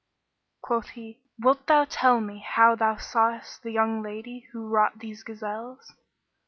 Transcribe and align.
Quoth 0.63 0.87
he, 0.97 1.19
"Wilt 1.37 1.67
thou 1.67 1.85
tell 1.87 2.21
me 2.21 2.39
how 2.39 2.73
thou 2.73 2.97
sawest 2.97 3.61
the 3.61 3.69
young 3.69 4.01
lady 4.01 4.47
who 4.51 4.67
wrought 4.67 4.97
these 4.97 5.21
gazelles?" 5.21 5.93